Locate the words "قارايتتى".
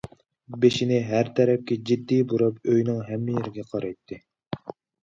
3.77-4.25